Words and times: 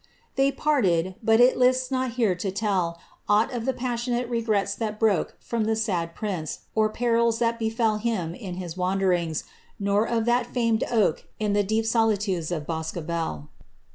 "They 0.35 0.51
pATte<]; 0.51 1.13
but 1.21 1.39
it 1.39 1.57
liata 1.57 1.91
not 1.91 2.11
here 2.13 2.33
to 2.33 2.51
tell 2.51 2.99
Aught 3.29 3.53
of 3.53 3.65
the 3.67 3.73
passionate 3.73 4.27
regretd 4.31 4.77
that 4.77 4.99
broke 4.99 5.35
From 5.39 5.63
tlie 5.67 5.77
sad 5.77 6.15
prince, 6.15 6.61
or 6.73 6.89
perils 6.89 7.37
that 7.37 7.59
befol 7.59 7.99
Him 8.01 8.33
in 8.33 8.55
his 8.55 8.75
wandering:!U 8.75 9.35
nor 9.79 10.07
of 10.07 10.23
tliat 10.23 10.47
famed 10.47 10.83
oak 10.89 11.25
In 11.39 11.53
the 11.53 11.61
deep 11.63 11.85
solitudes 11.85 12.49
of 12.49 12.65
Boscobel.' 12.65 13.49